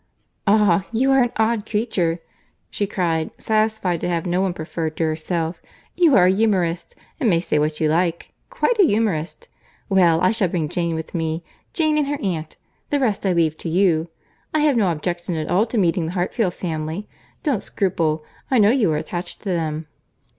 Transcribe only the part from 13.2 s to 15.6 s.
I leave to you. I have no objections at